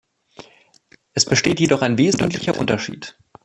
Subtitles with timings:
[1.13, 3.19] Es besteht jedoch ein wesentlicher Unterschied.